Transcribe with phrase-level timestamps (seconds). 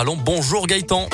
[0.00, 1.10] Allons, bonjour Gaëtan.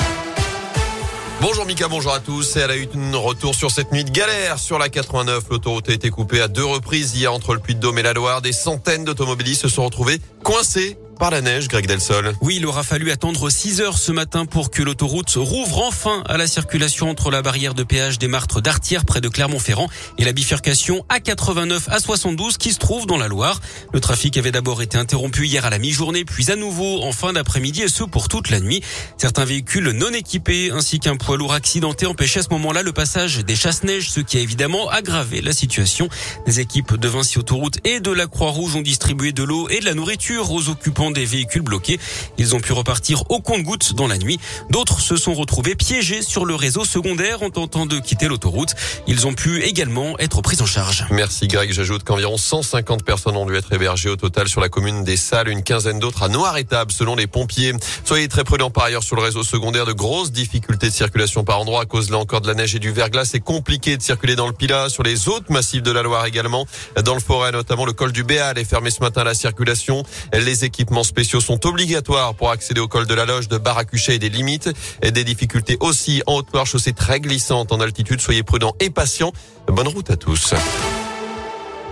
[1.41, 2.55] Bonjour Mika, bonjour à tous.
[2.55, 5.43] Et elle a eu une retour sur cette nuit de galère sur la 89.
[5.49, 8.41] L'autoroute a été coupée à deux reprises hier entre le Puy-de-Dôme et la Loire.
[8.41, 12.33] Des centaines d'automobilistes se sont retrouvés coincés par la neige, Greg Delsol.
[12.41, 16.37] Oui, il aura fallu attendre 6 heures ce matin pour que l'autoroute rouvre enfin à
[16.37, 20.33] la circulation entre la barrière de péage des Martres d'Artière près de Clermont-Ferrand et la
[20.33, 23.59] bifurcation A89 à 72 qui se trouve dans la Loire.
[23.93, 27.33] Le trafic avait d'abord été interrompu hier à la mi-journée puis à nouveau en fin
[27.33, 28.81] d'après-midi et ce pour toute la nuit.
[29.17, 33.43] Certains véhicules non équipés ainsi qu'un poids lourd accidenté empêchaient à ce moment-là le passage
[33.45, 36.09] des chasse-neige, ce qui a évidemment aggravé la situation.
[36.45, 39.85] Des équipes de Vinci Autoroute et de la Croix-Rouge ont distribué de l'eau et de
[39.85, 41.99] la nourriture aux occupants des véhicules bloqués.
[42.37, 44.39] Ils ont pu repartir au compte-gouttes dans la nuit.
[44.69, 48.75] D'autres se sont retrouvés piégés sur le réseau secondaire en tentant de quitter l'autoroute.
[49.07, 51.05] Ils ont pu également être pris en charge.
[51.11, 51.71] Merci Greg.
[51.71, 55.49] J'ajoute qu'environ 150 personnes ont dû être hébergées au total sur la commune des Salles,
[55.49, 57.73] une quinzaine d'autres à Noir-Étable selon les pompiers.
[58.03, 59.85] Soyez très prudents par ailleurs sur le réseau secondaire.
[59.85, 62.79] De grosses difficultés de circulation par endroits à cause là encore de la neige et
[62.79, 63.25] du verglas.
[63.25, 66.65] C'est compliqué de circuler dans le Pilat, sur les autres massifs de la Loire également.
[67.03, 70.03] Dans le forêt notamment, le col du Béal est fermé ce matin à la circulation.
[70.33, 74.19] Les équipements spéciaux sont obligatoires pour accéder au col de la Loge de Baracuchet et
[74.19, 74.69] des limites.
[75.01, 78.21] Et des difficultés aussi en Haute-Loire, chaussée très glissante en altitude.
[78.21, 79.33] Soyez prudents et patients.
[79.67, 80.53] Bonne route à tous.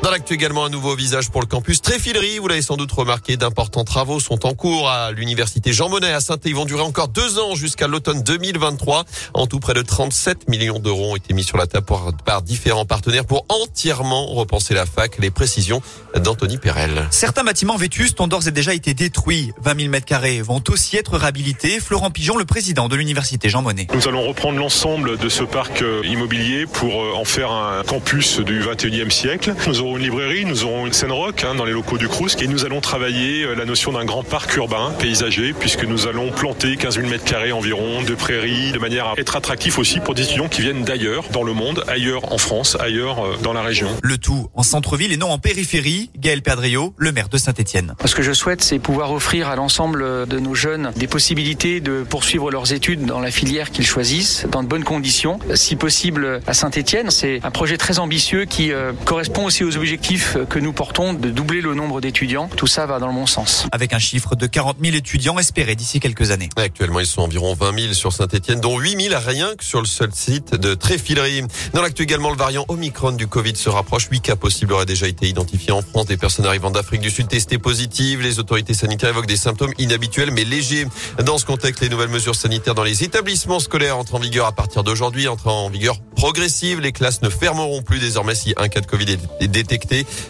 [0.05, 2.37] Dans l'actu également, un nouveau visage pour le campus Tréfilerie.
[2.37, 6.19] Vous l'avez sans doute remarqué, d'importants travaux sont en cours à l'université Jean Monnet à
[6.19, 9.03] saint Ils vont durer encore deux ans jusqu'à l'automne 2023.
[9.33, 11.87] En tout, près de 37 millions d'euros ont été mis sur la table
[12.23, 15.17] par, différents partenaires pour entièrement repenser la fac.
[15.17, 15.81] Les précisions
[16.15, 17.07] d'Anthony Perel.
[17.09, 19.53] Certains bâtiments vétustes ont d'ores et déjà été détruits.
[19.63, 21.79] 20 000 mètres carrés vont aussi être réhabilités.
[21.79, 23.87] Florent Pigeon, le président de l'université Jean Monnet.
[23.91, 28.39] Nous allons reprendre l'ensemble de ce parc euh, immobilier pour euh, en faire un campus
[28.41, 29.55] du 21e siècle.
[29.65, 32.35] Nous aurons une librairie, nous aurons une scène rock hein, dans les locaux du Crous
[32.41, 36.31] et nous allons travailler euh, la notion d'un grand parc urbain paysager puisque nous allons
[36.31, 40.15] planter 15 000 mètres carrés environ de prairies de manière à être attractif aussi pour
[40.15, 43.61] des étudiants qui viennent d'ailleurs dans le monde, ailleurs en France, ailleurs euh, dans la
[43.61, 43.89] région.
[44.01, 46.09] Le tout en centre-ville et non en périphérie.
[46.17, 47.93] Gaël Perdriot, le maire de Saint-Etienne.
[48.03, 52.03] Ce que je souhaite, c'est pouvoir offrir à l'ensemble de nos jeunes des possibilités de
[52.03, 55.39] poursuivre leurs études dans la filière qu'ils choisissent, dans de bonnes conditions.
[55.53, 60.39] Si possible, à Saint-Etienne, c'est un projet très ambitieux qui euh, correspond aussi aux objectifs
[60.49, 62.49] que nous portons de doubler le nombre d'étudiants.
[62.57, 63.67] Tout ça va dans le bon sens.
[63.71, 66.49] Avec un chiffre de 40 000 étudiants espérés d'ici quelques années.
[66.55, 69.85] Actuellement, ils sont environ 20 000 sur Saint-Etienne, dont 8 000 rien que sur le
[69.85, 71.43] seul site de Tréfilerie.
[71.73, 74.07] Dans l'actu également, le variant Omicron du Covid se rapproche.
[74.09, 76.07] 8 cas possibles auraient déjà été identifiés en France.
[76.07, 78.23] Des personnes arrivant d'Afrique du Sud testées positives.
[78.23, 80.87] Les autorités sanitaires évoquent des symptômes inhabituels mais légers.
[81.23, 84.51] Dans ce contexte, les nouvelles mesures sanitaires dans les établissements scolaires entrent en vigueur à
[84.51, 86.79] partir d'aujourd'hui, entrent en vigueur progressive.
[86.79, 89.64] Les classes ne fermeront plus désormais si un cas de Covid est détecté.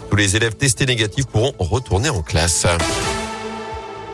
[0.10, 2.66] Tous les élèves testés négatifs pourront retourner en classe.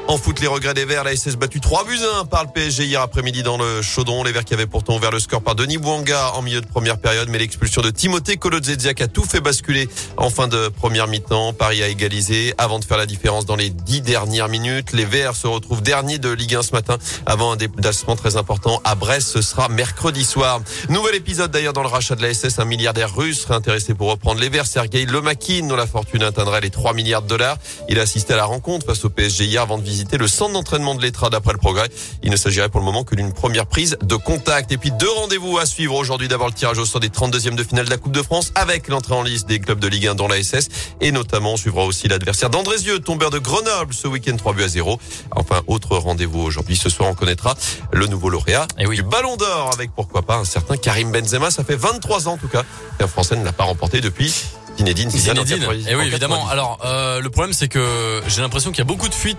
[0.07, 2.83] En foot, les regrets des Verts, la SS battu 3 buts 1 par le PSG
[2.83, 4.25] hier après-midi dans le Chaudron.
[4.25, 6.97] Les Verts qui avaient pourtant ouvert le score par Denis Bouanga en milieu de première
[6.97, 11.53] période, mais l'expulsion de Timothée Kolodziejczak a tout fait basculer en fin de première mi-temps.
[11.53, 14.91] Paris a égalisé avant de faire la différence dans les dix dernières minutes.
[14.91, 18.81] Les Verts se retrouvent derniers de Ligue 1 ce matin avant un déplacement très important
[18.83, 19.29] à Brest.
[19.29, 20.59] Ce sera mercredi soir.
[20.89, 22.59] Nouvel épisode d'ailleurs dans le rachat de la SS.
[22.59, 24.67] Un milliardaire russe serait intéressé pour reprendre les Verts.
[24.67, 27.57] Sergei Lomakin, dont la fortune atteindrait les 3 milliards de dollars.
[27.87, 30.53] Il a assisté à la rencontre face au PSG hier avant de visiter le centre
[30.53, 31.89] d'entraînement de l'Etra d'après le progrès.
[32.23, 34.71] Il ne s'agirait pour le moment que d'une première prise de contact.
[34.71, 36.29] Et puis deux rendez-vous à suivre aujourd'hui.
[36.29, 38.87] D'abord le tirage au sort des 32e de finale de la Coupe de France avec
[38.87, 40.69] l'entrée en liste des clubs de Ligue 1 dans la SS.
[41.01, 44.67] Et notamment, on suivra aussi l'adversaire d'Andrézieux, tombeur de Grenoble ce week-end 3 buts à
[44.69, 44.99] 0.
[45.35, 46.77] Enfin, autre rendez-vous aujourd'hui.
[46.77, 47.55] Ce soir, on connaîtra
[47.91, 48.95] le nouveau lauréat Et oui.
[48.95, 51.51] du Ballon d'Or avec pourquoi pas un certain Karim Benzema.
[51.51, 52.63] Ça fait 23 ans en tout cas
[52.97, 54.33] qu'un Français ne l'a pas remporté depuis
[54.77, 55.59] Zinedine Zidane Zinedine.
[55.59, 55.87] 90.
[55.89, 56.35] Et oui, en évidemment.
[56.47, 56.51] 90.
[56.53, 59.37] Alors, euh, le problème, c'est que j'ai l'impression qu'il y a beaucoup de fuites